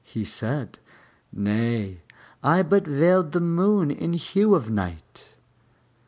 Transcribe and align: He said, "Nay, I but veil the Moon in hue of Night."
He 0.03 0.25
said, 0.25 0.79
"Nay, 1.31 2.01
I 2.43 2.63
but 2.63 2.87
veil 2.87 3.21
the 3.21 3.39
Moon 3.39 3.91
in 3.91 4.13
hue 4.13 4.55
of 4.55 4.67
Night." 4.67 5.35